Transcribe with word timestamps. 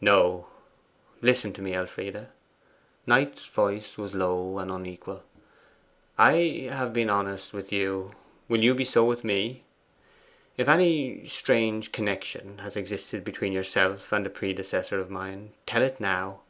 'No. 0.00 0.48
Listen 1.22 1.52
to 1.52 1.62
me, 1.62 1.72
Elfride.' 1.72 2.26
Knight's 3.06 3.46
voice 3.46 3.96
was 3.96 4.12
low 4.12 4.58
and 4.58 4.72
unequal. 4.72 5.22
'I 6.18 6.68
have 6.72 6.92
been 6.92 7.08
honest 7.08 7.54
with 7.54 7.72
you: 7.72 8.10
will 8.48 8.58
you 8.60 8.74
be 8.74 8.82
so 8.84 9.04
with 9.04 9.22
me? 9.22 9.62
If 10.56 10.68
any 10.68 11.24
strange 11.28 11.92
connection 11.92 12.58
has 12.58 12.74
existed 12.74 13.22
between 13.22 13.52
yourself 13.52 14.10
and 14.10 14.26
a 14.26 14.30
predecessor 14.30 14.98
of 14.98 15.10
mine, 15.10 15.52
tell 15.64 15.82
it 15.82 16.00
now. 16.00 16.40